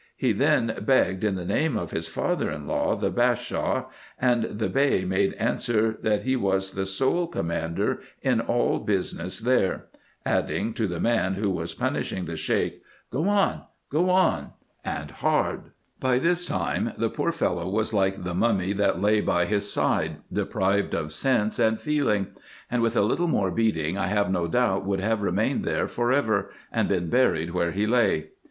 He 0.17 0.31
then 0.31 0.77
begged 0.81 1.23
in 1.23 1.35
the 1.35 1.45
name 1.45 1.77
of 1.77 1.91
his 1.91 2.07
father 2.07 2.49
in 2.49 2.65
law, 2.65 2.95
the 2.95 3.11
Bashaw; 3.11 3.85
and 4.17 4.45
the 4.45 4.67
Bey 4.67 5.05
made 5.05 5.33
answer, 5.33 5.95
that 6.01 6.23
he 6.23 6.35
was 6.35 6.71
the 6.71 6.87
sole 6.87 7.27
com 7.27 7.45
mander 7.49 8.01
in 8.23 8.41
all 8.41 8.79
business 8.79 9.37
there; 9.37 9.89
adding, 10.25 10.73
to 10.73 10.87
the 10.87 10.99
man 10.99 11.35
who 11.35 11.51
was 11.51 11.75
punish 11.75 12.11
ing 12.11 12.25
the 12.25 12.35
Sheik," 12.35 12.81
Go 13.13 13.27
on, 13.29 13.61
go 13.91 14.09
on, 14.09 14.53
and 14.83 15.11
hard." 15.11 15.65
By 15.99 16.17
this 16.17 16.47
time 16.47 16.93
the 16.97 17.11
poor 17.11 17.31
fellow 17.31 17.69
was 17.69 17.93
like 17.93 18.23
the 18.23 18.33
mummy 18.33 18.73
that 18.73 18.99
lay 19.03 19.21
by 19.21 19.45
his 19.45 19.71
side, 19.71 20.17
deprived 20.33 20.95
of 20.95 21.13
sense 21.13 21.59
and 21.59 21.79
feeling; 21.79 22.29
and 22.71 22.81
with 22.81 22.97
a 22.97 23.01
little 23.03 23.27
more 23.27 23.51
beating 23.51 23.99
I 23.99 24.07
have 24.07 24.31
no 24.31 24.47
doubt 24.47 24.83
would 24.83 24.99
have 24.99 25.21
remained 25.21 25.63
there 25.63 25.87
for 25.87 26.11
ever, 26.11 26.49
and 26.71 26.89
been 26.89 27.07
buried 27.11 27.51
where 27.51 27.69
he 27.71 27.85
lay. 27.85 28.29